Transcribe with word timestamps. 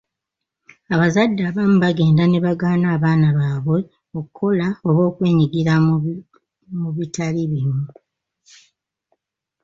Abazadde 0.93 1.41
abamu 1.49 1.77
bagenda 1.83 2.23
ne 2.27 2.39
bagaana 2.45 2.87
abaana 2.95 3.27
baabwe 3.37 3.77
okukola 4.17 4.67
oba 4.87 5.01
okwenyigira 5.09 5.73
mu 6.81 6.87
ebitali 6.89 7.43
bimu. 7.51 7.83